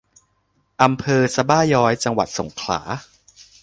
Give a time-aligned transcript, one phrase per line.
[0.83, 2.79] อำเภอสะบ้าย้อย จังหวัดสงขลา